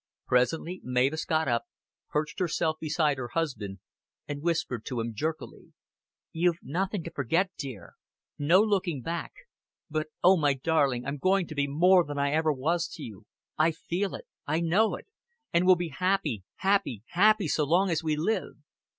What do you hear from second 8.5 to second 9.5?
looking back.